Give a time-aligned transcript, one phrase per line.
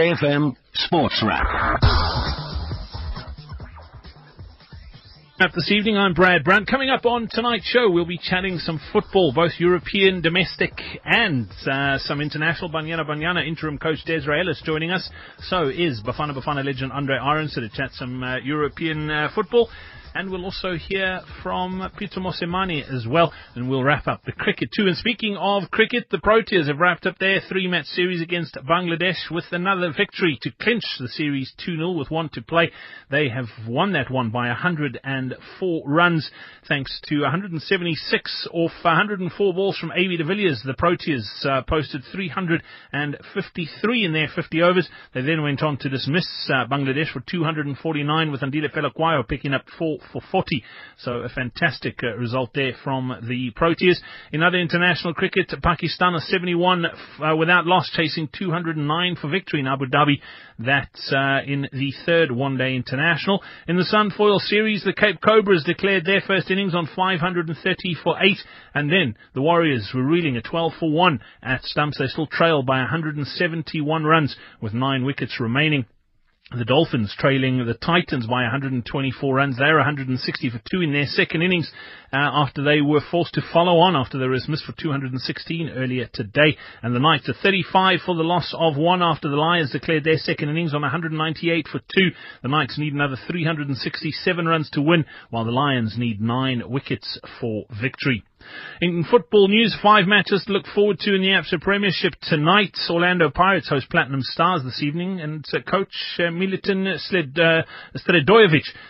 [0.00, 1.46] FM Sports Wrap.
[5.54, 6.68] This evening, I'm Brad Brandt.
[6.68, 10.72] Coming up on tonight's show, we'll be chatting some football, both European, domestic,
[11.04, 12.70] and uh, some international.
[12.70, 15.10] Banyana Banyana interim coach Desiree Ellis joining us.
[15.48, 19.68] So is Bafana Bafana legend Andre Arendse to chat some uh, European uh, football.
[20.12, 23.32] And we'll also hear from Pitso Mosimane as well.
[23.54, 24.88] And we'll wrap up the cricket too.
[24.88, 29.30] And speaking of cricket, the Proteas have wrapped up their three match series against Bangladesh
[29.30, 32.72] with another victory to clinch the series 2 0 with one to play.
[33.08, 36.28] They have won that one by 104 runs
[36.66, 40.60] thanks to 176 off 104 balls from AB de Villiers.
[40.64, 44.88] The Proteas uh, posted 353 in their 50 overs.
[45.14, 49.62] They then went on to dismiss uh, Bangladesh for 249 with Andile Phehlukwayo picking up
[49.78, 50.62] four for 40.
[50.98, 53.96] So a fantastic uh, result there from the Proteas.
[54.32, 59.66] In other international cricket, Pakistan are 71 uh, without loss, chasing 209 for victory in
[59.66, 60.20] Abu Dhabi.
[60.58, 63.42] That's uh, in the third one-day international.
[63.66, 68.36] In the Sunfoil series, the Cape Cobras declared their first innings on 530 for 8,
[68.74, 71.98] and then the Warriors were reeling a 12 for 1 at stumps.
[71.98, 75.86] They still trail by 171 runs with nine wickets remaining.
[76.52, 79.56] The Dolphins trailing the Titans by 124 runs.
[79.56, 81.70] They're 160 for two in their second innings
[82.12, 86.08] uh, after they were forced to follow on after they were dismissed for 216 earlier
[86.12, 86.56] today.
[86.82, 90.18] And the Knights are 35 for the loss of one after the Lions declared their
[90.18, 92.10] second innings on 198 for two.
[92.42, 97.66] The Knights need another 367 runs to win, while the Lions need nine wickets for
[97.80, 98.24] victory.
[98.80, 102.74] In football news, five matches to look forward to in the Absa Premiership tonight.
[102.88, 107.62] Orlando Pirates host Platinum Stars this evening, and uh, coach uh, Milutin Sled, uh,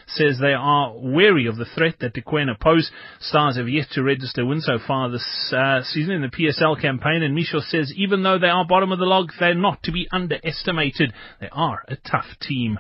[0.06, 2.90] says they are wary of the threat that De pose.
[3.20, 7.22] Stars have yet to register win so far this uh, season in the PSL campaign,
[7.22, 10.06] and Micho says even though they are bottom of the log, they're not to be
[10.12, 11.12] underestimated.
[11.40, 12.78] They are a tough team.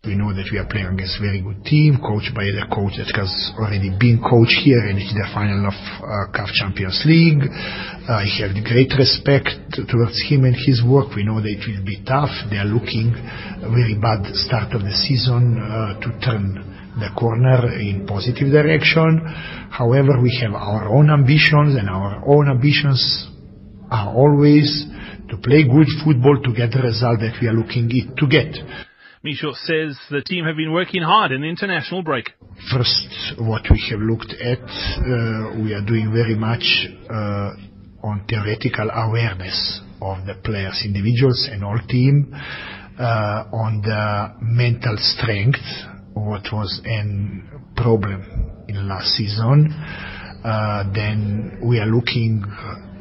[0.00, 2.96] We know that we are playing against a very good team, coached by the coach
[2.96, 7.44] that has already been coached here in the final of uh, CAF Champions League.
[8.08, 11.12] I have great respect towards him and his work.
[11.12, 12.32] We know that it will be tough.
[12.48, 16.56] They are looking a very bad start of the season uh, to turn
[16.96, 19.20] the corner in positive direction.
[19.68, 23.04] However, we have our own ambitions and our own ambitions
[23.92, 24.64] are always
[25.28, 28.56] to play good football to get the result that we are looking to get.
[29.22, 32.30] Micho says the team have been working hard in the international break.
[32.72, 36.64] First, what we have looked at, uh, we are doing very much
[37.10, 37.50] uh,
[38.02, 42.34] on theoretical awareness of the players, individuals and all team,
[42.98, 45.60] uh, on the mental strength,
[46.14, 47.02] what was a
[47.76, 49.68] problem in last season.
[50.44, 52.42] Uh, then we are looking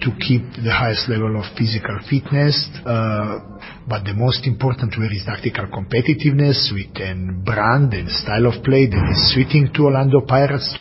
[0.02, 2.56] to keep the highest level of physical fitness,
[2.86, 3.40] uh,
[3.88, 8.88] but the most important where is tactical competitiveness with a brand and style of play
[8.88, 10.78] that is suiting to Orlando Pirates.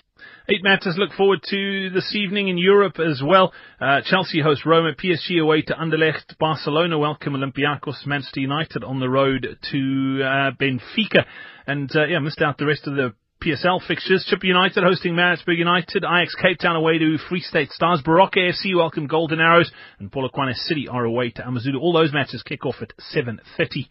[0.50, 3.52] Eight matches look forward to this evening in Europe as well.
[3.78, 9.10] Uh, Chelsea host Roma, PSG away to Anderlecht, Barcelona welcome Olympiacos, Manchester United on the
[9.10, 11.24] road to uh, Benfica.
[11.66, 14.28] And uh, yeah, missed out the rest of the PSL fixtures.
[14.28, 16.04] Chippa United hosting Maritzburg United.
[16.04, 18.02] Ajax Cape Town away to Free State Stars.
[18.02, 19.70] Baroka AFC welcome Golden Arrows.
[20.00, 21.78] And Polokwane City are away to Amazulu.
[21.78, 23.86] All those matches kick off at 7.30.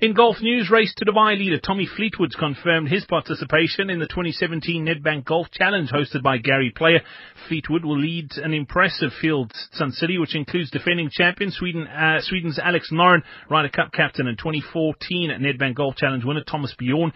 [0.00, 4.86] In golf news, race to Dubai leader Tommy Fleetwood's confirmed his participation in the 2017
[4.86, 7.00] Nedbank Golf Challenge hosted by Gary Player.
[7.48, 12.60] Fleetwood will lead an impressive field Sun City, which includes defending champion Sweden, uh, Sweden's
[12.60, 17.12] Alex Noren, Ryder Cup captain and 2014 Nedbank Golf Challenge winner Thomas Bjorn,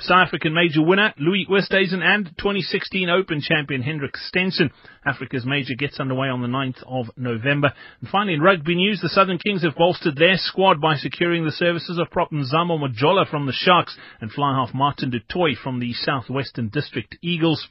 [0.00, 4.70] South African major winner Louis Oosthuizen and 2016 Open champion Henrik Stenson.
[5.04, 7.72] Africa's major gets underway on the 9th of November.
[8.00, 11.52] And finally, in rugby news, the Southern Kings have bolstered their squad by securing the
[11.52, 15.78] services of prop Nzamo Majola from the Sharks and fly half Martin du Toit from
[15.78, 17.68] the Southwestern District Eagles.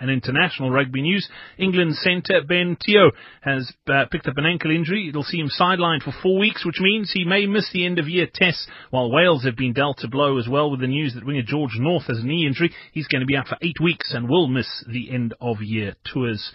[0.00, 1.28] And international rugby news,
[1.58, 3.10] England centre Ben Te'o
[3.42, 5.08] has uh, picked up an ankle injury.
[5.08, 8.08] It'll see him sidelined for four weeks, which means he may miss the end of
[8.08, 11.26] year tests, while Wales have been dealt a blow as well with the news that
[11.26, 12.72] winger George North has a knee injury.
[12.92, 15.94] He's going to be out for eight weeks and will miss the end of year
[16.12, 16.52] tours.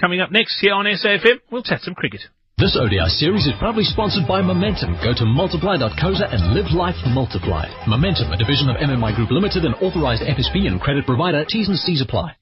[0.00, 2.22] Coming up next here on SAFM, we'll chat some cricket.
[2.58, 4.98] This ODI series is proudly sponsored by Momentum.
[5.04, 7.70] Go to multiply.coza and live life multiplied.
[7.86, 11.44] Momentum, a division of MMI Group Limited and authorized FSP and credit provider.
[11.44, 12.34] T's and C's apply.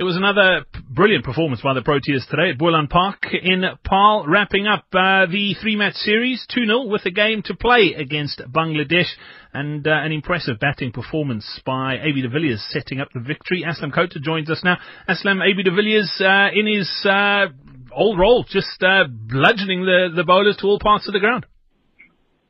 [0.00, 4.66] It was another brilliant performance by the Proteas today at Boland Park in Paarl, wrapping
[4.66, 9.10] up uh, the three-match series 2-0 with a game to play against Bangladesh
[9.52, 13.62] and uh, an impressive batting performance by AB de Villiers setting up the victory.
[13.62, 14.78] Aslam Khota joins us now.
[15.06, 17.48] Aslam, AB de Villiers uh, in his uh,
[17.92, 21.44] old role, just uh, bludgeoning the, the bowlers to all parts of the ground.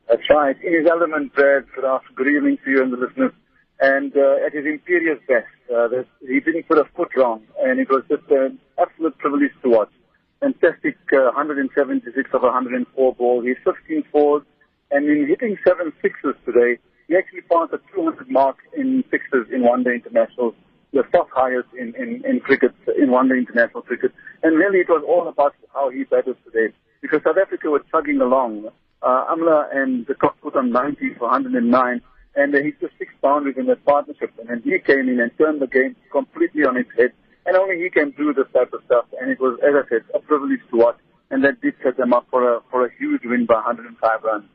[0.07, 0.55] That's right.
[0.63, 1.65] In his element, Brad,
[2.15, 3.33] good evening to you and the listeners.
[3.81, 5.89] And uh, at his imperious best, uh,
[6.21, 9.89] he didn't put a foot wrong, and it was just an absolute privilege to watch.
[10.39, 13.41] Fantastic uh, 176 of 104 ball.
[13.41, 14.43] He's 15 fours,
[14.91, 19.63] and in hitting seven sixes today, he actually passed a 200 mark in sixes in
[19.63, 20.53] one-day internationals,
[20.93, 24.11] the fourth highest in, in, in cricket, in one-day international cricket.
[24.43, 28.21] And really, it was all about how he batted today, because South Africa was chugging
[28.21, 28.69] along
[29.01, 32.01] uh, Amla and de Kock put on 90 for 109,
[32.35, 34.31] and uh, he just six boundaries in that partnership.
[34.39, 37.11] And then he came in and turned the game completely on its head.
[37.45, 39.05] And only he can do this type of stuff.
[39.19, 40.97] And it was, as I said, a privilege to watch.
[41.29, 44.45] And that did set them up for a, for a huge win by 105 runs.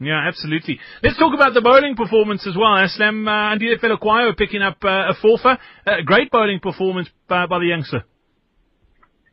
[0.00, 0.80] Yeah, absolutely.
[1.02, 2.72] Let's talk about the bowling performance as well.
[2.72, 5.58] Aslam uh, Andile Phehlukwayo picking up uh, a forfer.
[5.86, 8.04] Uh, great bowling performance by, by the youngster.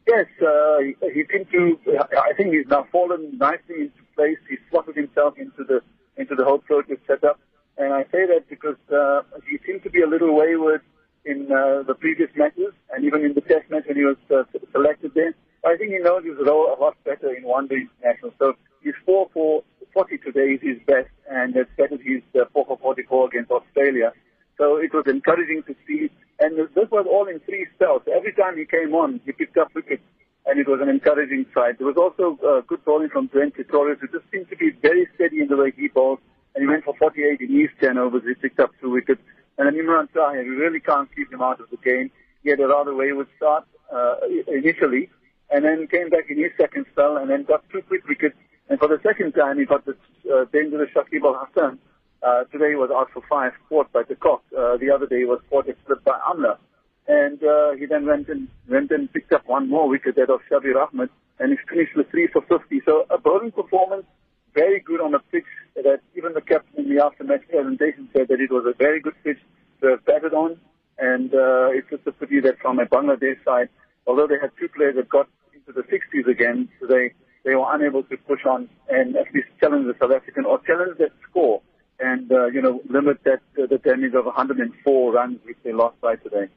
[0.08, 1.78] Yes, uh, he, he seemed to.
[2.00, 4.38] I think he's now fallen nicely into place.
[4.50, 5.80] He slotted himself into the
[6.18, 7.40] into the whole project setup,
[7.78, 10.82] and I say that because uh, he seemed to be a little wayward
[11.26, 14.44] in uh, the previous matches, and even in the Test match when he was uh,
[14.72, 15.34] selected there.
[15.66, 18.32] I think he knows his role a lot better in one day international.
[18.40, 19.64] So his four for
[19.94, 24.14] 40 today is his best, and that's better his uh, four for 44 against Australia.
[24.58, 26.10] So it was encouraging to see
[26.40, 28.04] and this was all in three spells.
[28.14, 30.04] Every time he came on, he picked up wickets,
[30.46, 31.80] and it was an encouraging sight.
[31.80, 35.08] There was also uh, good bowling from Dwayne Pretorius, who just seemed to be very
[35.16, 36.20] steady in the way he bowled,
[36.58, 38.24] and he went for 48 in his 10 overs.
[38.26, 39.22] He picked up two wickets.
[39.60, 42.10] And then Imran Tahir, we really can't keep him out of the game.
[42.42, 44.16] He had a rather wayward start uh,
[44.48, 45.10] initially,
[45.52, 48.36] and then came back in his second spell, and then got two quick wickets.
[48.70, 49.96] And for the second time, he got the
[50.34, 51.78] uh, dangerous Shakib Al Hasan,
[52.24, 54.42] uh, today was out for five, caught by de Kock.
[54.52, 56.58] Uh, the other day was caught and slipped by Amla.
[57.08, 60.42] And uh, he then went and went and picked up one more wicket, that of
[60.52, 61.10] Shabir Ahmed,
[61.40, 62.82] and he finished with three for 50.
[62.86, 64.06] So a bowling performance,
[64.58, 65.46] very good on a pitch
[65.76, 69.14] that even the captain in the after-match presentation said that it was a very good
[69.24, 69.38] pitch
[69.82, 70.58] to have batted on.
[70.98, 73.70] And uh, it's just a pity that from a Bangladesh side,
[74.08, 77.14] although they had two players that got into the 60s again today,
[77.46, 80.98] they were unable to push on and at least challenge the South African or challenge
[80.98, 81.62] that score
[82.00, 86.02] and, uh, you know, limit that uh, the damage of 104 runs which they lost
[86.02, 86.48] by today.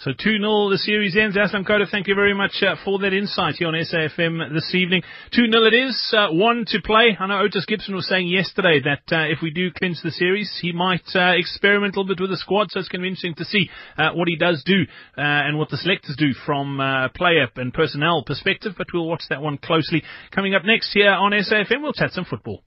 [0.00, 1.36] So 2-0 the series ends.
[1.36, 5.02] Aslam Khota, thank you very much uh, for that insight here on SAFM this evening.
[5.36, 7.16] 2-0 it is, uh, one to play.
[7.18, 10.56] I know Otis Gibson was saying yesterday that uh, if we do clinch the series,
[10.62, 13.08] he might uh, experiment a little bit with the squad, so it's going to be
[13.08, 14.82] interesting to see uh, what he does do
[15.16, 16.78] uh, and what the selectors do from
[17.16, 20.04] player and personnel perspective, but we'll watch that one closely.
[20.30, 22.62] Coming up next here on SAFM, we'll chat some football.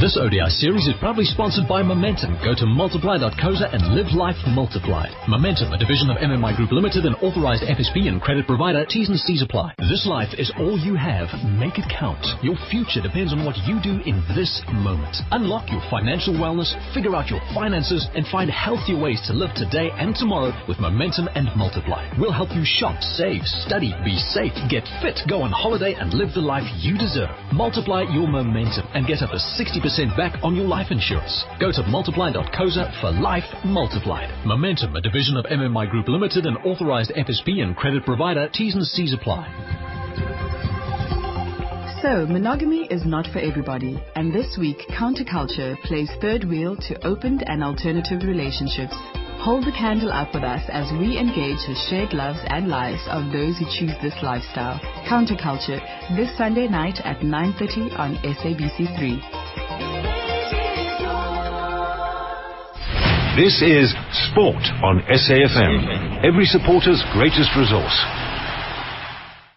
[0.00, 2.32] This ODI series is proudly sponsored by Momentum.
[2.40, 5.12] Go to multiply.coza and live life multiplied.
[5.28, 8.88] Momentum, a division of MMI Group Limited, an authorized FSP and credit provider.
[8.88, 9.76] T's and C's apply.
[9.76, 11.28] This life is all you have.
[11.60, 12.24] Make it count.
[12.40, 15.20] Your future depends on what you do in this moment.
[15.36, 19.92] Unlock your financial wellness, figure out your finances, and find healthier ways to live today
[20.00, 22.08] and tomorrow with Momentum and Multiply.
[22.16, 26.32] We'll help you shop, save, study, be safe, get fit, go on holiday, and live
[26.32, 27.36] the life you deserve.
[27.52, 31.44] Multiply your momentum and get up to 60% percent back on your life insurance.
[31.58, 34.30] Go to multiply.coza for life multiplied.
[34.46, 38.48] Momentum, a division of MMI Group Limited, an authorized FSP and credit provider.
[38.54, 39.50] T's and C's apply.
[42.02, 47.42] So, monogamy is not for everybody, and this week, Counterculture plays third wheel to opened
[47.46, 48.94] and alternative relationships.
[49.42, 53.32] Hold the candle up with us as we engage the shared loves and lives of
[53.32, 54.78] those who choose this lifestyle.
[55.10, 55.80] Counterculture,
[56.16, 59.39] this Sunday night at 9.30 on SABC3.
[63.36, 63.94] This is
[64.26, 67.94] Sport on SAFM, every supporter's greatest resource.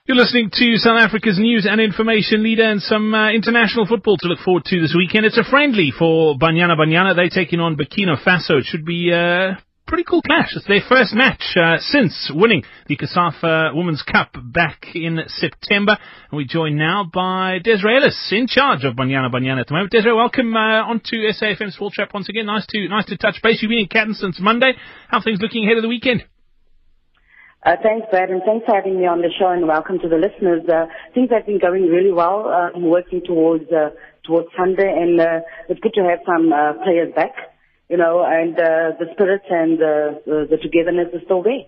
[0.05, 4.27] You're listening to South Africa's news and information leader and some uh, international football to
[4.27, 5.25] look forward to this weekend.
[5.25, 7.15] It's a friendly for Banyana Banyana.
[7.15, 8.59] They're taking on Burkina Faso.
[8.59, 9.55] It should be uh,
[9.87, 10.55] pretty cool clash.
[10.55, 15.97] It's their first match uh, since winning the COSAFA Women's Cup back in September.
[16.31, 19.91] And we joined now by Desiree Ellis, in charge of Banyana Banyana at the moment.
[19.91, 22.45] Desiree, welcome uh, onto SAFM Sports Wrap once again.
[22.45, 23.61] Nice to nice to touch base.
[23.61, 24.73] You've been in Canton since Monday.
[25.09, 26.23] How things looking ahead of the weekend?
[27.65, 30.17] Uh, thanks, Brad, and thanks for having me on the show, and welcome to the
[30.17, 30.67] listeners.
[30.67, 32.43] Uh, things have been going really well.
[32.47, 33.91] Uh, I'm working towards uh,
[34.25, 37.52] towards Sunday, and uh, it's good to have some uh, players back
[37.89, 41.67] you know, and uh, the spirit and uh, the, the togetherness is still there.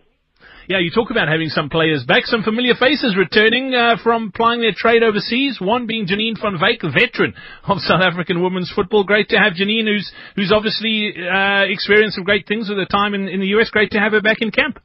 [0.68, 4.62] Yeah, you talk about having some players back, some familiar faces returning uh, from plying
[4.62, 5.60] their trade overseas.
[5.62, 7.36] One being Janine van Wyk, veteran
[7.68, 9.04] of South African women's football.
[9.04, 13.14] Great to have Janine, who's who's obviously uh, experienced some great things with her time
[13.14, 13.70] in, in the US.
[13.70, 14.80] Great to have her back in camp.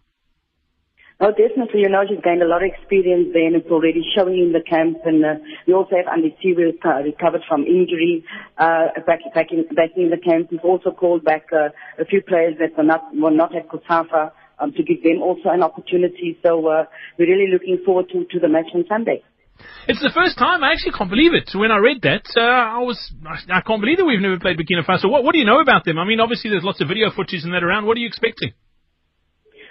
[1.22, 1.82] Oh, definitely.
[1.84, 4.64] You know, she's gained a lot of experience there and it's already showing in the
[4.64, 5.04] camp.
[5.04, 5.34] And uh,
[5.66, 8.24] we also have Andy Stewart uh, recovered from injury
[8.56, 10.48] uh, back, back, in, back in the camp.
[10.50, 14.32] We've also called back uh, a few players that were not, were not at COSAFA
[14.60, 16.38] um, to give them also an opportunity.
[16.42, 16.84] So uh,
[17.18, 19.22] we're really looking forward to, to the match on Sunday.
[19.88, 20.64] It's the first time.
[20.64, 21.50] I actually can't believe it.
[21.52, 22.96] When I read that, uh, I was
[23.52, 25.10] I can't believe that we've never played Burkina Faso.
[25.10, 25.98] What, what do you know about them?
[25.98, 27.84] I mean, obviously there's lots of video footage and that around.
[27.84, 28.52] What are you expecting?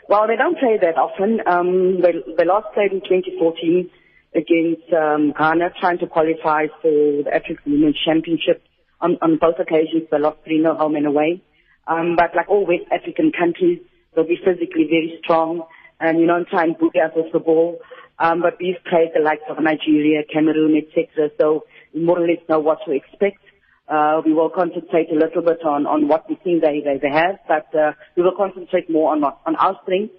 [0.10, 1.38] Well, they don't play that often.
[1.46, 3.92] Um, they, they last played in 2014
[4.34, 8.64] against um, Ghana, trying to qualify for the African Women's Championship.
[9.02, 11.44] On, on both occasions, they lost 3 0 home and away.
[11.86, 13.82] Um, but like all West African countries,
[14.16, 15.62] they'll be physically very strong
[16.00, 17.78] and, you know, try and boogie us off the ball.
[18.18, 21.30] Um, but we've played the likes of Nigeria, Cameroon, etc.
[21.40, 23.46] So we more or less know what to expect.
[23.90, 27.10] Uh, we will concentrate a little bit on, on what we think they, they, they
[27.10, 30.14] have, but uh, we will concentrate more on, on our strengths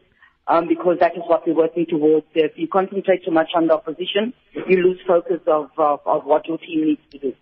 [0.49, 2.27] um, because that is what we're working towards.
[2.35, 4.35] If you concentrate too much on the opposition,
[4.67, 7.33] you lose focus of, of, of what your team needs to do.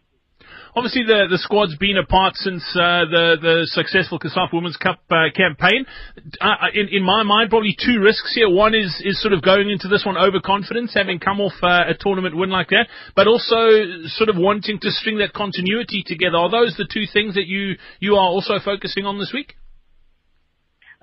[0.75, 5.31] Obviously, the the squad's been apart since uh, the the successful COSAFA Women's Cup uh,
[5.35, 5.87] campaign.
[6.40, 8.49] Uh, in in my mind, probably two risks here.
[8.49, 11.95] One is is sort of going into this one overconfidence, having come off uh, a
[11.99, 13.71] tournament win like that, but also
[14.07, 16.37] sort of wanting to string that continuity together.
[16.37, 19.55] Are those the two things that you you are also focusing on this week?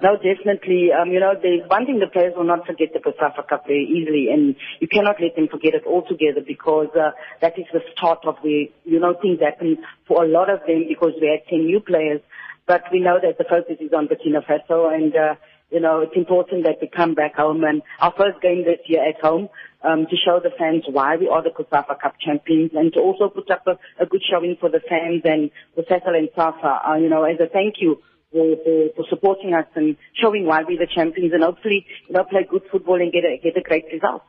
[0.02, 0.90] No, definitely.
[0.92, 3.86] Um, you know, the one thing the players will not forget the COSAFA Cup very
[3.86, 8.20] easily, and you cannot let them forget it altogether because uh, that is the start
[8.26, 11.66] of the, you know, things happen for a lot of them because we had 10
[11.66, 12.20] new players.
[12.68, 15.36] But we know that the focus is on Burkina Faso, and uh,
[15.72, 19.08] you know, it's important that we come back home and our first game this year
[19.08, 19.48] at home
[19.82, 23.30] um, to show the fans why we are the COSAFA Cup champions and to also
[23.30, 26.96] put up a, a good showing for the fans and for Sasol and Safa, uh,
[26.96, 28.02] you know, as a thank you
[28.36, 32.26] for, for, for supporting us and showing why we're the champions and hopefully, you know,
[32.26, 34.24] play good football and get a, get a great result.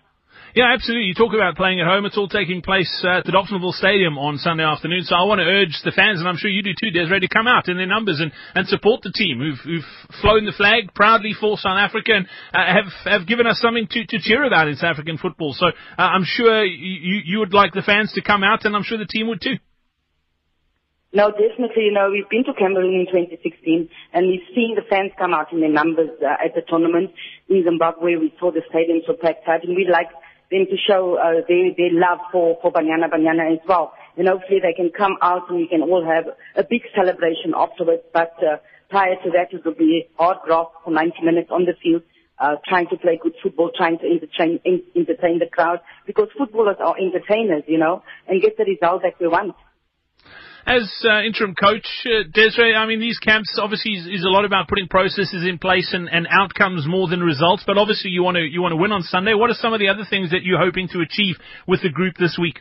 [0.55, 1.09] Yeah, absolutely.
[1.09, 2.07] You talk about playing at home.
[2.07, 5.03] It's all taking place at the Dobsonville Stadium on Sunday afternoon.
[5.03, 7.29] So I want to urge the fans, and I'm sure you do too, Desiree, to
[7.29, 10.95] come out in their numbers and, and support the team who've, who've flown the flag
[10.95, 14.69] proudly for South Africa and uh, have have given us something to, to cheer about
[14.69, 15.53] in South African football.
[15.53, 18.83] So uh, I'm sure you, you would like the fans to come out, and I'm
[18.83, 19.57] sure the team would too.
[21.17, 21.89] No, definitely.
[21.89, 25.51] You know, we've been to Cameroon in 2016 and we've seen the fans come out
[25.51, 27.09] in their numbers uh, at the tournament.
[27.49, 30.13] In Zimbabwe, we saw the stadiums were packed out and we'd like
[30.51, 33.95] them to show uh, their, their love for, for Banyana Banyana as well.
[34.19, 38.03] And hopefully they can come out and we can all have a big celebration afterwards.
[38.13, 41.73] But uh, prior to that, it will be hard graft for 90 minutes on the
[41.83, 42.03] field.
[42.39, 44.61] Uh, trying to play good football, trying to entertain,
[44.95, 49.27] entertain the crowd, because footballers are entertainers, you know, and get the result that we
[49.27, 49.55] want.
[50.67, 54.45] As uh, interim coach, uh, Desiree, I mean, these camps obviously is, is, a lot
[54.45, 57.63] about putting processes in place and, and outcomes more than results.
[57.65, 59.35] But obviously, you want to you want to win on Sunday.
[59.35, 61.37] What are some of the other things that you're hoping to achieve
[61.69, 62.59] with the group this week?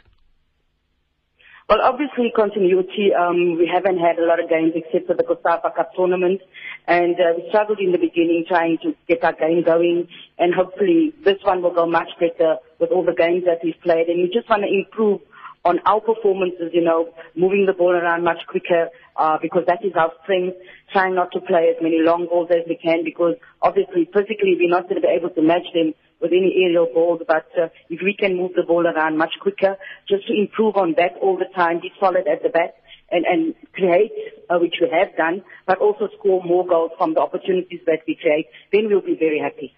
[1.67, 3.09] Well, obviously continuity.
[3.09, 6.41] Um, we haven't had a lot of games except for the COSAFA Cup tournament,
[6.85, 10.07] and uh, we struggled in the beginning trying to get our game going.
[10.37, 14.09] And hopefully, this one will go much better with all the games that we've played.
[14.09, 15.21] And we just want to improve
[15.65, 19.93] on our performances, you know, moving the ball around much quicker, uh, because that is
[19.95, 20.55] our strength,
[20.93, 24.69] trying not to play as many long balls as we can, because obviously physically we're
[24.69, 27.99] not going to be able to match them with any aerial balls, but uh, if
[28.03, 29.75] we can move the ball around much quicker,
[30.07, 32.75] just to improve on that all the time, be solid at the back,
[33.11, 34.11] and, and create,
[34.49, 38.15] uh, which we have done, but also score more goals from the opportunities that we
[38.15, 39.75] create, then we'll be very happy.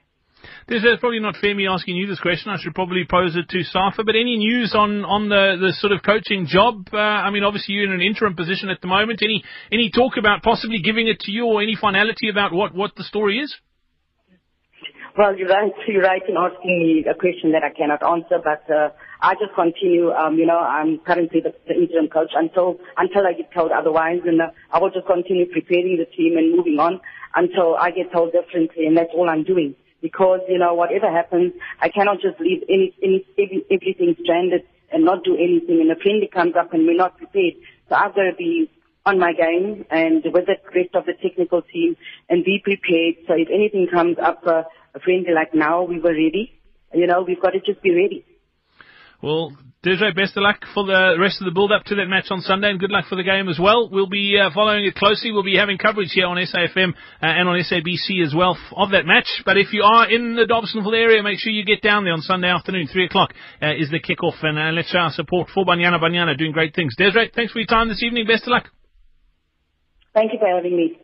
[0.67, 2.51] This is probably not fair me asking you this question.
[2.51, 4.03] I should probably pose it to Safa.
[4.03, 6.89] But any news on, on the, the sort of coaching job?
[6.91, 9.21] Uh, I mean, obviously you're in an interim position at the moment.
[9.24, 12.91] Any any talk about possibly giving it to you, or any finality about what, what
[12.97, 13.55] the story is?
[15.17, 15.71] Well, you're right.
[15.88, 18.89] You're right in asking me a question that I cannot answer, but uh,
[19.21, 20.12] I just continue.
[20.12, 24.19] Um, you know, I'm currently the, the interim coach until until I get told otherwise,
[24.25, 27.00] and uh, I will just continue preparing the team and moving on
[27.33, 31.54] until I get told differently, and that's all I'm doing because, you know, whatever happens,
[31.82, 33.25] I cannot just leave any, any,
[33.72, 35.82] everything stranded and not do anything.
[35.82, 37.54] And a friendly comes up and we're not prepared.
[37.89, 38.70] So I've got to be
[39.06, 41.96] on my game and with the rest of the technical team
[42.30, 43.16] and be prepared.
[43.27, 44.63] So if anything comes up, uh,
[44.94, 46.54] a friendly like now, we were ready.
[46.94, 48.25] You know, we've got to just be ready.
[49.21, 49.51] Well,
[49.83, 52.69] Desiree, best of luck for the rest of the build-up to that match on Sunday,
[52.69, 53.89] and good luck for the game as well.
[53.89, 55.31] We'll be uh, following it closely.
[55.31, 59.05] We'll be having coverage here on SAFM uh, and on SABC as well of that
[59.05, 59.29] match.
[59.45, 62.21] But if you are in the Dobsonville area, make sure you get down there on
[62.21, 62.88] Sunday afternoon.
[62.91, 66.38] 3 o'clock uh, is the kick-off, and uh, let's show our support for Banyana Banyana
[66.38, 66.95] doing great things.
[66.97, 68.27] Desiree, thanks for your time this evening.
[68.27, 68.69] Best of luck.
[70.13, 70.97] Thank you for having me.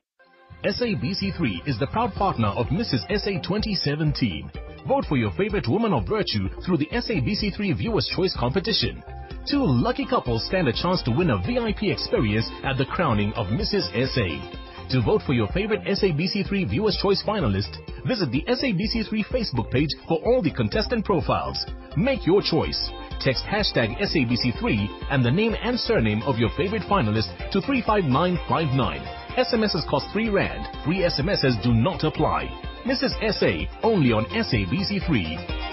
[0.63, 3.03] SABC3 is the proud partner of Mrs.
[3.19, 4.49] SA 2017.
[4.87, 9.03] Vote for your favorite woman of virtue through the SABC3 Viewers' Choice competition.
[9.45, 13.47] Two lucky couples stand a chance to win a VIP experience at the crowning of
[13.47, 13.91] Mrs.
[13.91, 14.87] SA.
[14.91, 17.75] To vote for your favorite SABC3 Viewers' Choice finalist,
[18.07, 21.59] visit the SABC3 Facebook page for all the contestant profiles.
[21.97, 22.89] Make your choice.
[23.19, 29.22] Text hashtag SABC3 and the name and surname of your favorite finalist to 35959.
[29.37, 30.67] SMSs cost 3 Rand.
[30.85, 32.45] Free SMSs do not apply.
[32.85, 33.17] Mrs.
[33.33, 35.63] SA, only on SABC3.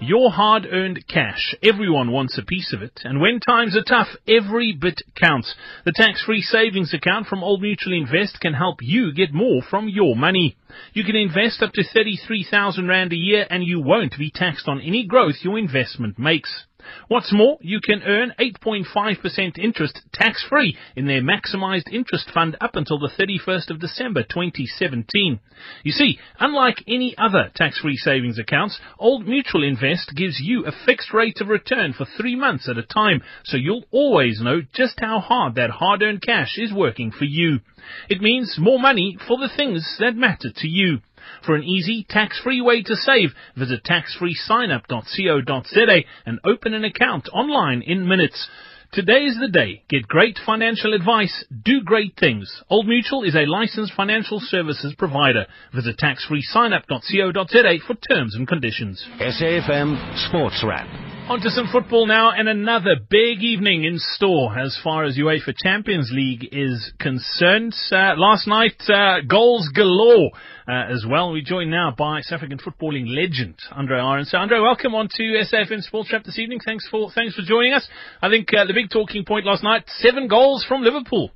[0.00, 1.54] Your hard earned cash.
[1.62, 3.02] Everyone wants a piece of it.
[3.04, 5.54] And when times are tough, every bit counts.
[5.84, 9.90] The tax free savings account from Old Mutual Invest can help you get more from
[9.90, 10.56] your money.
[10.94, 14.80] You can invest up to 33,000 Rand a year and you won't be taxed on
[14.80, 16.64] any growth your investment makes.
[17.08, 22.98] What's more, you can earn 8.5% interest tax-free in their maximized interest fund up until
[22.98, 25.40] the 31st of December 2017.
[25.82, 31.12] You see, unlike any other tax-free savings accounts, Old Mutual Invest gives you a fixed
[31.12, 35.20] rate of return for three months at a time, so you'll always know just how
[35.20, 37.60] hard that hard-earned cash is working for you.
[38.08, 41.00] It means more money for the things that matter to you.
[41.44, 48.06] For an easy, tax-free way to save, visit taxfreesignup.co.za and open an account online in
[48.06, 48.48] minutes.
[48.92, 49.82] Today is the day.
[49.88, 51.44] Get great financial advice.
[51.64, 52.62] Do great things.
[52.68, 55.46] Old Mutual is a licensed financial services provider.
[55.74, 59.02] Visit taxfreesignup.co.za for terms and conditions.
[59.18, 61.01] SAFM Sports Wrap.
[61.28, 65.54] On to some football now, and another big evening in store as far as UEFA
[65.56, 67.74] Champions League is concerned.
[67.90, 70.30] Uh, last night, uh, goals galore
[70.68, 71.32] uh, as well.
[71.32, 74.26] We're joined now by South African footballing legend Andre Arendse.
[74.26, 76.58] So, Andre, welcome on to SAFM Sports Wrap this evening.
[76.62, 77.88] Thanks for thanks for joining us.
[78.20, 81.30] I think uh, the big talking point last night: seven goals from Liverpool.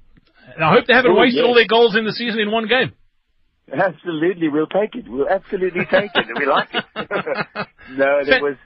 [0.54, 1.44] And I hope they haven't Oh, wasted yes.
[1.46, 2.92] all their goals in the season in one game.
[3.72, 5.06] Absolutely, we'll take it.
[5.08, 6.26] We'll absolutely take it.
[6.38, 6.84] We like it.
[7.96, 8.56] no, there was.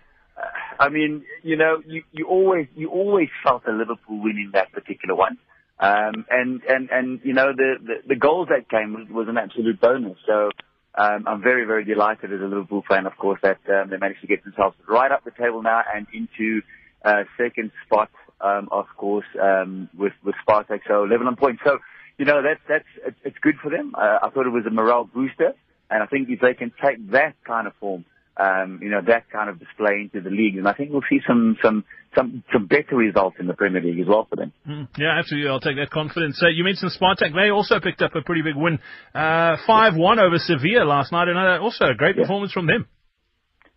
[0.81, 5.15] I mean, you know, you, you always you always felt a Liverpool winning that particular
[5.15, 5.37] one,
[5.79, 9.37] um, and and and you know the the, the goals that came was, was an
[9.37, 10.17] absolute bonus.
[10.27, 10.51] So
[10.95, 14.23] um, I'm very very delighted as a Liverpool fan, of course, that um, they managed
[14.23, 16.63] to get themselves right up the table now and into
[17.05, 20.81] uh, second spot, um, of course, um, with with Spartak.
[20.89, 21.61] So 11 points.
[21.63, 21.79] So
[22.17, 23.95] you know that's that's it's, it's good for them.
[23.95, 25.53] Uh, I thought it was a morale booster,
[25.91, 28.07] and I think if they can take that kind of form,
[28.41, 31.21] um, you know, that kind of display into the league, and I think we'll see
[31.29, 31.85] some some
[32.17, 34.53] some some better results in the Premier League as well for them.
[34.67, 35.51] Mm, Yeah, absolutely.
[35.51, 36.41] I'll take that confidence.
[36.43, 37.35] Uh, you mentioned Spartak.
[37.35, 38.79] They also picked up a pretty big win.
[39.15, 41.29] Uh, 5-1 over Sevilla last night.
[41.29, 42.23] And uh, also a great Yeah.
[42.23, 42.87] performance from them.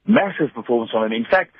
[0.07, 1.13] massive performance from them.
[1.13, 1.51] In fact,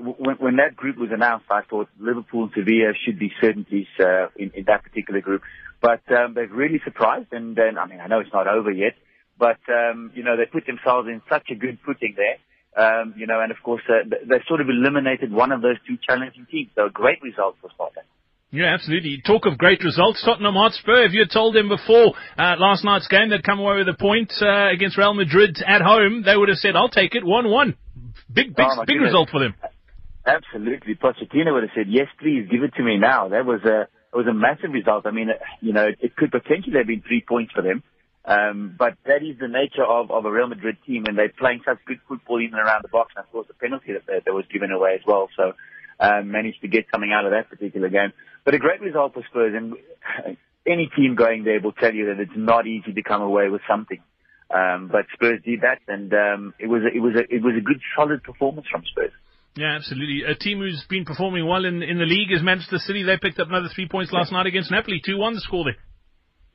[0.00, 4.26] when, when that group was announced, I thought Liverpool and Sevilla should be certainties uh,
[4.36, 5.42] in, in that particular group.
[5.80, 8.94] But um, they've really surprised, and then I mean I know it's not over yet,
[9.42, 12.38] but um, you know they put themselves in such a good footing there.
[12.82, 15.96] Um, you know, and of course uh, they sort of eliminated one of those two
[16.08, 16.70] challenging teams.
[16.76, 18.06] So a great result for Spartak.
[18.54, 19.20] Yeah, absolutely.
[19.26, 20.22] Talk of great results.
[20.24, 23.76] Tottenham Hotspur, if you had told them before uh, last night's game they'd come away
[23.78, 27.14] with a point uh, against Real Madrid at home, they would have said, I'll take
[27.14, 27.74] it, 1-1.
[28.32, 29.08] Big, big, Oh, big goodness.
[29.08, 29.54] result for them.
[30.26, 30.94] Absolutely.
[30.94, 33.28] Pochettino would have said, yes, please, give it to me now.
[33.28, 35.06] That was a, it was a massive result.
[35.06, 37.82] I mean, uh, you know, it could potentially have been three points for them.
[38.24, 41.62] Um, but that is the nature of, of a Real Madrid team when they're playing
[41.64, 43.12] such good football and around the box.
[43.16, 45.28] And of course, the penalty that, that, that was given away as well.
[45.36, 45.52] So,
[45.98, 48.12] um, managed to get something out of that particular game.
[48.44, 49.54] But a great result for Spurs.
[49.56, 49.74] And
[50.66, 53.62] any team going there will tell you that it's not easy to come away with
[53.68, 54.00] something.
[54.52, 57.54] Um, but Spurs did that, and um, it was a, it was a, it was
[57.56, 59.12] a good, solid performance from Spurs.
[59.56, 60.24] Yeah, absolutely.
[60.24, 63.02] A team who's been performing well in, in the league is Manchester City.
[63.02, 65.00] They picked up another three points last night against Napoli.
[65.06, 65.76] 2-1 the score there.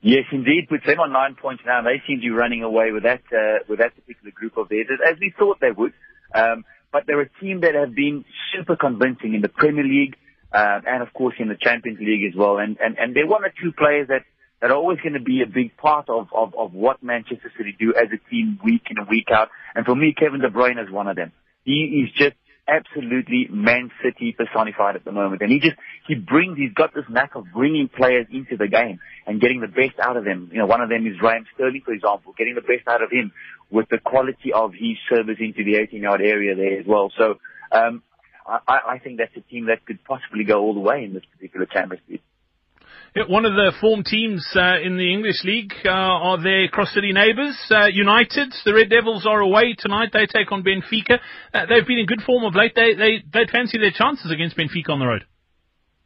[0.00, 0.68] Yes, indeed.
[0.68, 1.82] Puts them on nine points now.
[1.82, 4.86] They seem to be running away with that uh, with that particular group of theirs,
[5.04, 5.92] as we thought they would.
[6.34, 10.16] Um, but they're a team that have been super convincing in the Premier League
[10.52, 12.58] uh, and, of course, in the Champions League as well.
[12.58, 14.22] And and, and they're one or two players that,
[14.62, 17.74] that are always going to be a big part of, of, of what Manchester City
[17.78, 19.48] do as a team week in and week out.
[19.74, 21.32] And for me, Kevin De Bruyne is one of them.
[21.64, 22.36] He is just
[22.68, 25.42] absolutely Man City personified at the moment.
[25.42, 25.76] And he just,
[26.06, 29.68] he brings, he's got this knack of bringing players into the game and getting the
[29.68, 30.50] best out of them.
[30.52, 33.10] You know, one of them is Raheem Sterling, for example, getting the best out of
[33.10, 33.32] him
[33.70, 37.10] with the quality of his service into the 18 yard area there as well.
[37.16, 37.38] So,
[37.72, 38.02] um,
[38.46, 41.24] I, I think that's a team that could possibly go all the way in this
[41.36, 42.22] particular Champions League.
[43.18, 47.12] Yeah, one of the form teams uh, in the English League uh, are their cross-city
[47.12, 48.54] neighbours, uh, United.
[48.64, 50.10] The Red Devils are away tonight.
[50.12, 51.18] They take on Benfica.
[51.52, 52.76] Uh, they've been in good form of late.
[52.76, 55.24] They, they, they'd fancy their chances against Benfica on the road.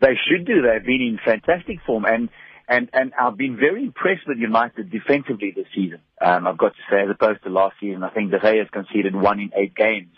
[0.01, 0.63] They should do.
[0.63, 2.31] They've been in fantastic form, and
[2.67, 5.99] and and I've been very impressed with United defensively this season.
[6.19, 8.69] Um, I've got to say, as opposed to last season, I think De Gea has
[8.73, 10.13] conceded one in eight games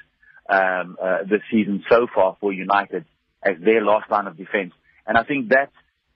[0.49, 3.05] um, uh, this season so far for United
[3.43, 4.75] as their last line of defence,
[5.09, 5.71] and I think that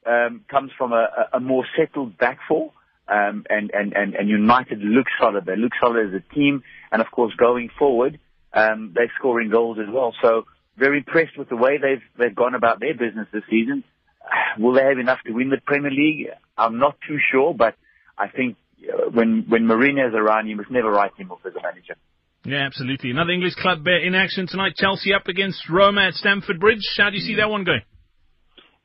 [0.09, 2.73] um, comes from a, a more settled back four.
[3.11, 5.47] Um, and, and, and, and United look solid.
[5.47, 6.63] They look solid as a team.
[6.93, 8.19] And of course, going forward,
[8.53, 10.15] um, they're scoring goals as well.
[10.23, 10.45] So
[10.77, 13.83] very impressed with the way they've, they've gone about their business this season.
[14.59, 16.29] Will they have enough to win the Premier League?
[16.57, 17.77] I'm not too sure, but
[18.19, 21.63] I think uh, when, when Mourinho's around, you must never write him off as a
[21.63, 21.97] manager.
[22.45, 23.11] Yeah, absolutely.
[23.11, 24.75] Another English club in action tonight.
[24.77, 26.87] Chelsea up against Roma at Stamford Bridge.
[26.97, 27.83] How do you see that one going?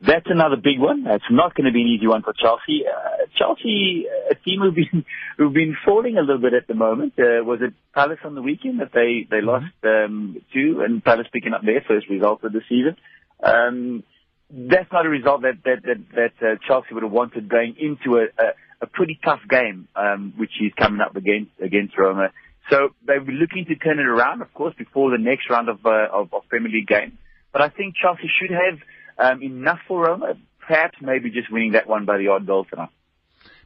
[0.05, 1.05] That's another big one.
[1.05, 2.83] That's not going to be an easy one for Chelsea.
[2.85, 5.05] Uh, Chelsea, a team who've been
[5.37, 7.13] who've been falling a little bit at the moment.
[7.17, 9.47] Uh, was it Palace on the weekend that they they mm-hmm.
[9.47, 12.97] lost um, two, and Palace picking up their first result of the season.
[13.41, 14.03] Um,
[14.49, 18.17] that's not a result that that that, that uh, Chelsea would have wanted going into
[18.17, 18.47] a, a,
[18.81, 22.31] a pretty tough game, um, which is coming up against against Roma.
[22.69, 25.85] So they'll be looking to turn it around, of course, before the next round of
[25.85, 27.13] uh, of, of Premier League games.
[27.53, 28.79] But I think Chelsea should have
[29.17, 30.34] um, enough for Roma,
[30.65, 32.89] perhaps maybe just winning that one by the odd goal tonight.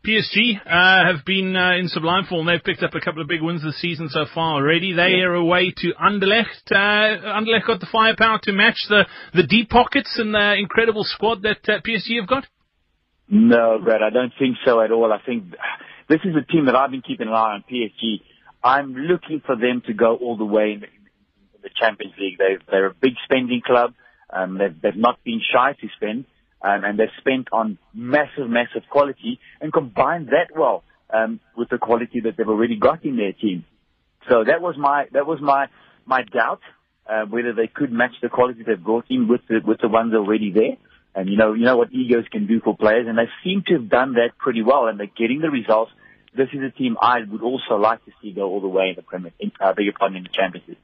[0.05, 2.45] PSG uh, have been uh, in sublime form.
[2.45, 4.93] They've picked up a couple of big wins this season so far already.
[4.93, 5.25] They yeah.
[5.25, 6.71] are away to Anderlecht.
[6.71, 11.41] Uh, Anderlecht got the firepower to match the, the deep pockets and the incredible squad
[11.43, 12.45] that uh, PSG have got?
[13.29, 15.11] No, Brad, I don't think so at all.
[15.11, 15.53] I think
[16.07, 18.21] this is a team that I've been keeping an eye on, PSG.
[18.63, 22.37] I'm looking for them to go all the way in the, in the Champions League.
[22.37, 23.93] They've, they're a big spending club.
[24.29, 26.25] Um, they've, they've not been shy to spend,
[26.61, 31.77] um, and they've spent on massive, massive quality and combined that well um, with the
[31.77, 33.65] quality that they've already got in their team.
[34.29, 35.67] So that was my that was my
[36.05, 36.59] my doubt
[37.07, 40.13] uh, whether they could match the quality they've brought in with the with the ones
[40.13, 40.77] already there.
[41.15, 43.73] And you know you know what egos can do for players, and they seem to
[43.75, 45.91] have done that pretty well, and they're getting the results.
[46.35, 48.95] This is a team I would also like to see go all the way in
[48.95, 50.77] the Premier, in, uh, your pardon, in the Champions.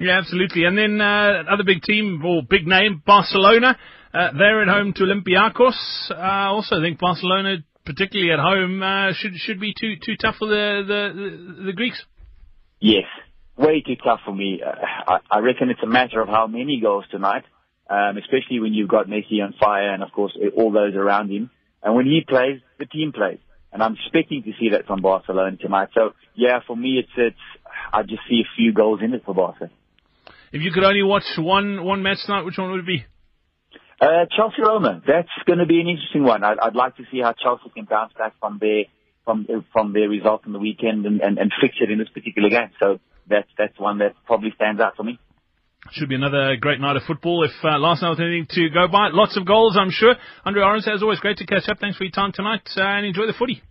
[0.00, 0.64] Yeah, absolutely.
[0.64, 3.76] And then uh, another big team or big name, Barcelona.
[4.14, 6.10] Uh, they're at home to Olympiacos.
[6.10, 10.36] I uh, also think Barcelona, particularly at home, uh, should should be too too tough
[10.36, 12.02] for the the, the, the Greeks.
[12.80, 13.04] Yes,
[13.58, 14.62] way too tough for me.
[14.66, 14.72] Uh,
[15.06, 17.44] I, I reckon it's a matter of how many goals tonight,
[17.90, 21.50] um, especially when you've got Messi on fire and of course all those around him.
[21.82, 23.38] And when he plays, the team plays.
[23.70, 25.90] And I'm expecting to see that from Barcelona tonight.
[25.94, 27.36] So yeah, for me, it's it's
[27.92, 29.74] I just see a few goals in it for Barcelona.
[30.52, 33.04] If you could only watch one one match tonight, which one would it be?
[34.00, 35.02] Uh, Chelsea Roma.
[35.06, 36.42] That's going to be an interesting one.
[36.42, 38.84] I'd, I'd like to see how Chelsea can bounce back from their
[39.24, 42.48] from from their result on the weekend and, and, and fix it in this particular
[42.48, 42.70] game.
[42.80, 45.18] So that's that's one that probably stands out for me.
[45.92, 47.44] Should be another great night of football.
[47.44, 50.14] If uh, last night was anything to go by, lots of goals, I'm sure.
[50.44, 51.78] Andre Arendse, as always, great to catch up.
[51.78, 53.62] Thanks for your time tonight, uh, and enjoy the footy.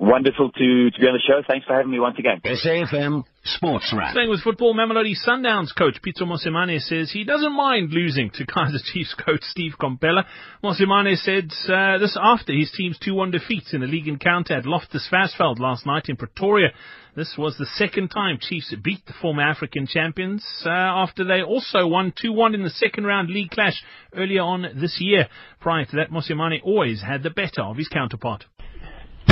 [0.00, 1.42] Wonderful to, to be on the show.
[1.44, 2.40] Thanks for having me once again.
[2.44, 4.12] SAFM Sports Wrap.
[4.12, 8.78] Staying with football, Mamelodi Sundowns coach Pitso Mosimane says he doesn't mind losing to Kaizer
[8.92, 10.24] Chiefs coach Steve Komphela.
[10.62, 15.08] Mosimane said uh, this after his team's 2-1 defeat in a league encounter at Loftus
[15.12, 16.68] Versfeld last night in Pretoria.
[17.16, 21.88] This was the second time Chiefs beat the former African champions uh, after they also
[21.88, 23.82] won 2-1 in the second round league clash
[24.14, 25.26] earlier on this year.
[25.60, 28.44] Prior to that, Mosimane always had the better of his counterpart.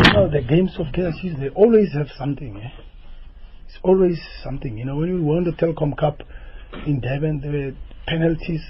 [0.06, 2.56] You know, the games of KLCs, they always have something.
[2.56, 2.68] Eh?
[3.66, 4.78] It's always something.
[4.78, 6.22] You know, when we won the Telkom Cup
[6.86, 7.72] in there were
[8.06, 8.62] penalties.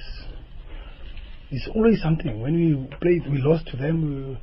[1.51, 2.40] It's always something.
[2.40, 4.38] When we played, we lost to them,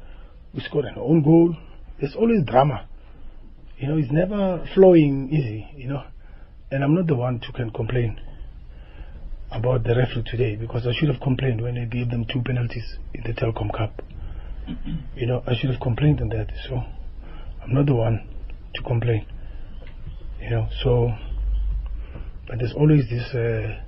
[0.54, 1.56] we, we scored an own goal.
[2.00, 2.88] There's always drama.
[3.78, 6.04] You know, it's never flowing easy, you know.
[6.72, 8.20] And I'm not the one who can complain
[9.52, 12.98] about the referee today because I should have complained when I gave them two penalties
[13.14, 14.02] in the Telkom Cup.
[15.16, 16.52] You know, I should have complained on that.
[16.68, 16.76] So
[17.62, 18.28] I'm not the one
[18.76, 19.26] to complain.
[20.42, 21.12] You know, so
[22.48, 23.80] but there's always this uh,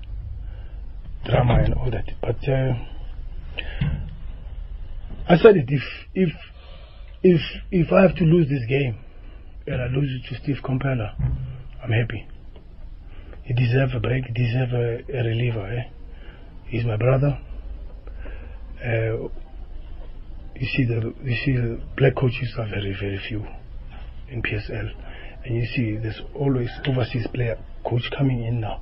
[1.25, 2.05] drama and all that.
[2.21, 2.73] But uh,
[5.27, 5.65] I said it.
[5.67, 5.83] If
[6.13, 6.29] if
[7.23, 8.97] if if I have to lose this game
[9.67, 11.15] and I lose it to Steve Komphela,
[11.83, 12.27] I'm happy.
[13.43, 14.25] He deserves a break.
[14.25, 15.67] He deserves a, a reliever.
[15.67, 15.83] Eh?
[16.67, 17.39] He's my brother.
[18.83, 19.29] Uh,
[20.59, 23.45] you see the you see the black coaches are very very few
[24.29, 24.89] in PSL,
[25.43, 28.81] and you see there's always overseas player coach coming in now,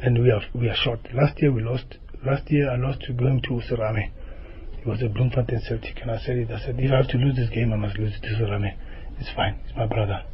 [0.00, 1.00] and we are we are short.
[1.12, 1.98] Last year we lost.
[2.24, 4.10] Last year I lost to going to Serame.
[4.78, 6.50] It was a Bloemfontein Celtic, and I said it.
[6.50, 8.76] I said if I have to lose this game, I must lose to Serame.
[9.18, 9.58] It's fine.
[9.66, 10.24] It's my brother.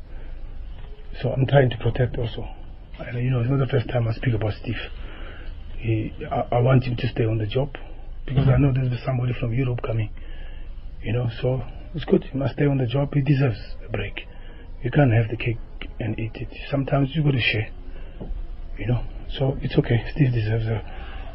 [1.21, 2.49] So I'm trying to protect also.
[2.99, 4.77] And you know, it's not the first time I speak about Steve.
[5.79, 7.71] He, I, I want him to stay on the job
[8.31, 10.11] because I know there's somebody from Europe coming.
[11.03, 11.63] You know, so
[11.95, 12.25] it's good.
[12.31, 13.13] He must stay on the job.
[13.13, 14.21] He deserves a break.
[14.83, 15.59] You can't have the cake
[15.99, 16.49] and eat it.
[16.71, 17.71] Sometimes you got to share.
[18.79, 19.05] You know,
[19.37, 20.05] so it's okay.
[20.15, 20.81] Steve deserves a,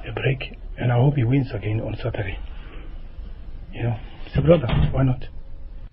[0.08, 2.40] a break, and I hope he wins again on Saturday.
[3.74, 4.68] You know, it's a brother.
[4.92, 5.26] Why not?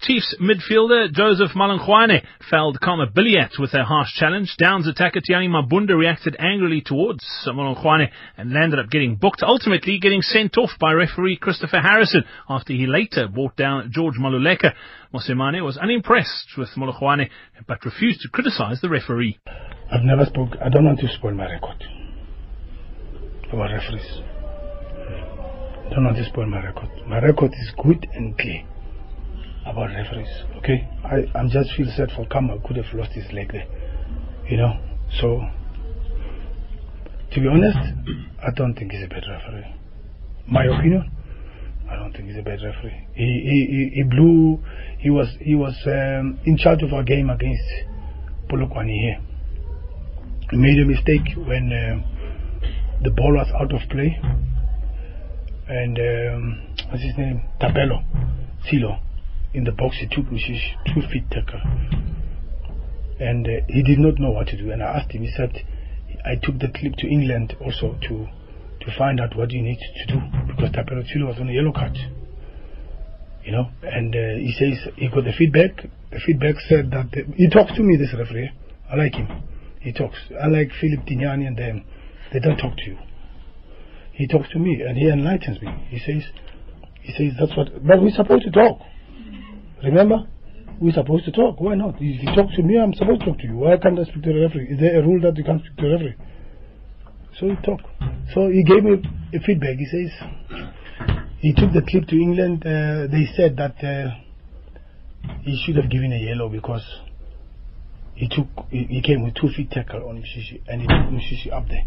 [0.02, 4.56] Chiefs midfielder Joseph Molangoane felled Khama Billiat with a harsh challenge.
[4.58, 10.20] Downs attacker Tiyani Mabunda reacted angrily towards Molangoane and landed up getting booked, ultimately getting
[10.20, 14.72] sent off by referee Christopher Harrison after he later brought down George Maluleka.
[15.14, 17.30] Mosimane was unimpressed with Molangoane
[17.68, 19.38] but refused to criticize the referee.
[19.92, 20.56] I've never spoke.
[20.60, 21.84] I don't want to spoil my record
[23.52, 24.20] about referees.
[25.86, 26.88] I don't want to spoil my record.
[27.06, 28.64] My record is good and clear
[29.66, 30.28] about referees.
[30.58, 33.66] Okay, I I'm just feel sad for Khama could have lost his leg there.
[34.48, 34.72] You know,
[35.20, 35.40] so
[37.32, 37.78] to be honest,
[38.42, 39.74] I don't think he's a bad referee.
[40.48, 41.10] My opinion,
[41.90, 43.08] I don't think he's a bad referee.
[43.14, 44.62] He he he, he blew.
[44.98, 47.64] He was he was um, in charge of our game against
[48.50, 49.20] Polokwane here.
[50.50, 52.04] He made a mistake when um,
[53.02, 54.18] the ball was out of play,
[55.68, 57.42] and um, what's his name?
[57.60, 58.02] Tapelo,
[58.68, 58.98] Silo
[59.54, 60.60] in the box he took which is
[60.94, 61.60] two feet tackle
[63.22, 64.70] and uh, he did not know what to do.
[64.72, 65.52] And I asked him he said
[66.24, 68.26] I took the clip to England also to
[68.80, 71.96] to find out what you need to do because Taperotulo was on a yellow card.
[73.44, 73.70] You know?
[73.82, 75.86] And uh, he says he got the feedback.
[76.10, 78.50] The feedback said that the, he talks to me this referee.
[78.90, 79.28] I like him.
[79.80, 80.18] He talks.
[80.40, 81.84] I like Philip Tignani and them.
[82.32, 82.98] They don't talk to you.
[84.12, 85.70] He talks to me and he enlightens me.
[85.88, 86.24] He says
[87.02, 88.80] he says that's what but we're supposed to talk
[89.84, 90.26] Remember?
[90.80, 91.60] We're supposed to talk.
[91.60, 91.96] Why not?
[92.00, 93.56] If you talk to me, I'm supposed to talk to you.
[93.56, 94.68] Why can't I speak to the referee?
[94.70, 96.16] Is there a rule that you can't speak to the referee?
[97.38, 97.86] So he talked.
[98.34, 99.02] So he gave me
[99.34, 99.76] a feedback.
[99.78, 100.10] He says
[101.38, 102.62] he took the clip to England.
[102.66, 104.14] Uh, they said that uh,
[105.42, 106.84] he should have given a yellow because
[108.14, 111.52] he took he, he came with two feet tackle on Mshishi and he took Mshishi
[111.52, 111.86] up there.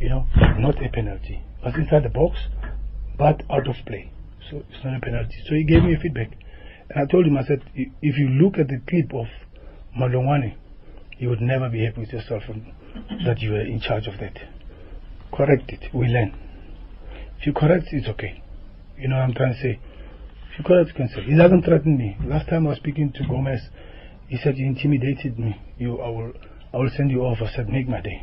[0.00, 0.26] You know,
[0.58, 1.42] not a penalty.
[1.64, 2.38] Was inside the box,
[3.16, 4.12] but out of play.
[4.50, 5.34] So it's not a penalty.
[5.48, 6.30] So he gave me a feedback.
[6.90, 9.26] And I told him, I said, if you look at the clip of
[9.98, 10.56] Molangoane,
[11.18, 12.42] you would never be happy with yourself
[13.26, 14.38] that you were in charge of that.
[15.32, 15.92] Correct it.
[15.92, 16.34] We learn.
[17.38, 18.42] If you correct, it's okay.
[18.96, 19.78] You know what I'm trying to say?
[20.52, 21.22] If you correct, you can say.
[21.22, 22.16] He doesn't threaten me.
[22.24, 23.60] Last time I was speaking to Gomez,
[24.28, 25.60] he said, you intimidated me.
[25.78, 26.32] You, I will,
[26.72, 27.38] I will send you off.
[27.42, 28.22] I said, make my day.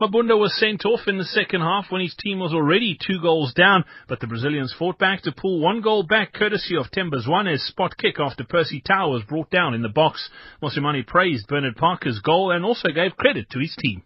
[0.00, 3.52] Mabunda was sent off in the second half when his team was already two goals
[3.52, 7.64] down, but the Brazilians fought back to pull one goal back courtesy of Themba Zwane's
[7.64, 10.30] spot kick after Percy Tau was brought down in the box.
[10.62, 14.02] Mosimane praised Bernard Parker's goal and also gave credit to his team.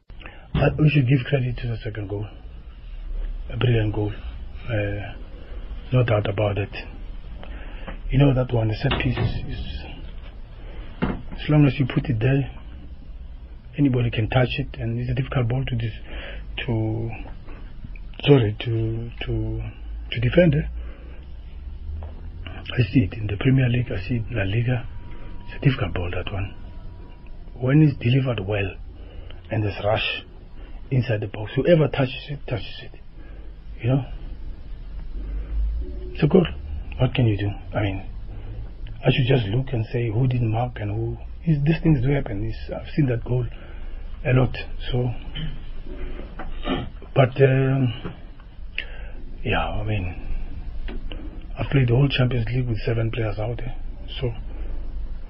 [0.54, 2.26] But we should give credit to the second goal.
[3.50, 4.12] A brilliant goal.
[4.64, 5.12] Uh,
[5.92, 6.74] no doubt about it.
[8.10, 9.58] You know that one, the set piece is,
[11.02, 12.61] as long as you put it there,
[13.78, 15.92] anybody can touch it, and it's a difficult ball to dis,
[16.66, 17.10] to
[18.24, 19.62] sorry to to
[20.10, 20.54] to defend.
[20.54, 20.68] Eh?
[22.46, 23.90] I see it in the Premier League.
[23.90, 24.86] I see it in La Liga.
[25.46, 26.54] It's a difficult ball that one.
[27.54, 28.70] When it's delivered well,
[29.50, 30.24] and there's rush
[30.90, 32.92] inside the box, whoever touches it touches it.
[33.82, 34.04] You know.
[36.22, 36.46] A goal.
[36.98, 37.50] What can you do?
[37.76, 38.06] I mean,
[39.04, 41.16] I should just look and say who didn't mark and who.
[41.46, 42.44] These things do happen.
[42.44, 43.46] It's, I've seen that goal
[44.24, 44.56] a lot.
[44.90, 45.10] So,
[47.14, 48.14] but um,
[49.44, 50.14] yeah, I mean,
[51.58, 53.74] I've played the whole Champions League with seven players out there.
[54.20, 54.30] So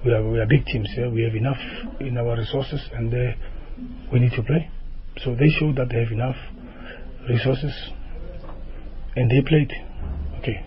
[0.05, 1.09] we are we are big teams here.
[1.09, 1.57] We have enough
[1.99, 3.33] in our resources, and uh,
[4.11, 4.69] we need to play.
[5.23, 6.35] So they showed that they have enough
[7.27, 7.73] resources,
[9.15, 9.71] and they played.
[10.39, 10.63] Okay,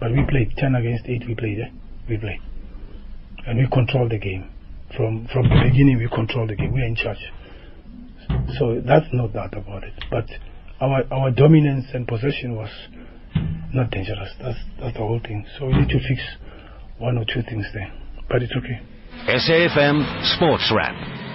[0.00, 1.22] but we played ten against eight.
[1.28, 1.60] We played.
[1.60, 1.70] Eh?
[2.08, 2.40] We played,
[3.48, 4.50] and we control the game
[4.94, 6.72] from from the beginning we control the game.
[6.72, 7.18] We're in charge.
[8.58, 9.94] So that's no doubt about it.
[10.10, 10.26] But
[10.80, 12.70] our our dominance and possession was
[13.72, 14.30] not dangerous.
[14.40, 15.46] That's that's the whole thing.
[15.58, 16.20] So we need to fix
[16.98, 17.90] one or two things there.
[18.28, 18.80] But it's okay.
[19.26, 21.27] SAFM Sports Wrap.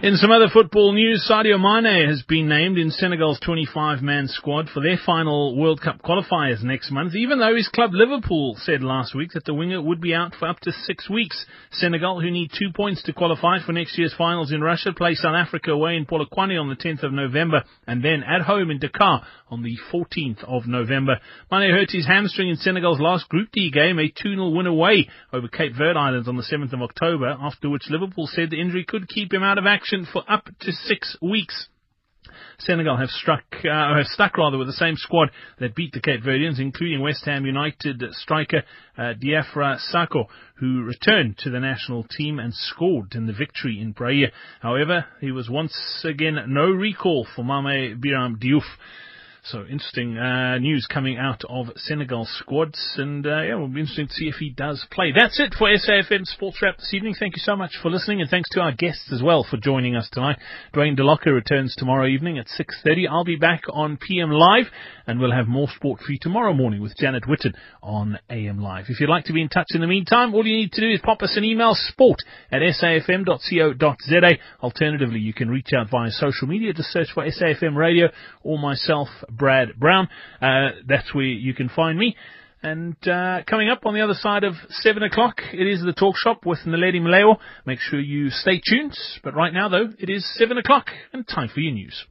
[0.00, 4.80] In some other football news, Sadio Mane has been named in Senegal's 25-man squad for
[4.80, 9.32] their final World Cup qualifiers next month, even though his club Liverpool said last week
[9.32, 11.44] that the winger would be out for up to six weeks.
[11.72, 15.34] Senegal, who need two points to qualify for next year's finals in Russia, play South
[15.34, 19.26] Africa away in Polokwane on the 10th of November and then at home in Dakar
[19.50, 21.18] on the 14th of November.
[21.50, 25.48] Mane hurt his hamstring in Senegal's last Group D game, a 2-0 win away over
[25.48, 29.08] Cape Verde Islands on the 7th of October, after which Liverpool said the injury could
[29.08, 31.68] keep him out of action for up to six weeks.
[32.58, 36.22] Senegal have struck, uh, have stuck rather with the same squad that beat the Cape
[36.22, 38.64] Verdeans, including West Ham United striker
[38.96, 43.94] uh, Diafra Sakho, who returned to the national team and scored in the victory in
[43.94, 44.26] Praia.
[44.60, 48.66] However, he was once again no recall for Mame Biram Diouf.
[49.50, 54.08] So interesting uh, news coming out of Senegal squads, and uh, yeah, it'll be interesting
[54.08, 55.10] to see if he does play.
[55.18, 57.14] That's it for SAFM Sports Wrap this evening.
[57.18, 59.96] Thank you so much for listening, and thanks to our guests as well for joining
[59.96, 60.36] us tonight.
[60.74, 63.08] Dwayne DeLocca returns tomorrow evening at 6:30.
[63.08, 64.66] I'll be back on PM Live,
[65.06, 68.90] and we'll have more sport for you tomorrow morning with Janet Witten on AM Live.
[68.90, 70.90] If you'd like to be in touch in the meantime, all you need to do
[70.90, 72.18] is pop us an email: sport
[72.52, 74.38] at safm.co.za.
[74.62, 76.74] Alternatively, you can reach out via social media.
[76.74, 78.08] Just search for SAFM Radio
[78.42, 79.08] or myself.
[79.38, 80.08] Brad Brown.
[80.40, 82.16] Uh, that's where you can find me.
[82.62, 86.16] And uh, coming up on the other side of 7 o'clock, it is the talk
[86.16, 87.36] shop with Naledi Maleo.
[87.64, 88.98] Make sure you stay tuned.
[89.22, 92.04] But right now, though, it is 7 o'clock and time for your news.